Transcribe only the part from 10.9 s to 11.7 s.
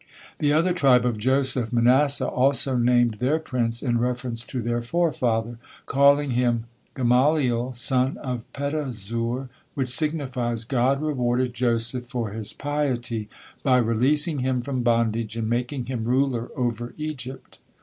rewarded